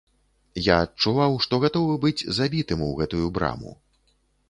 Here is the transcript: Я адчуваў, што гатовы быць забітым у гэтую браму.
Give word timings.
Я 0.67 0.77
адчуваў, 0.85 1.37
што 1.47 1.61
гатовы 1.65 2.01
быць 2.07 2.27
забітым 2.41 2.79
у 2.89 2.91
гэтую 3.03 3.25
браму. 3.41 3.81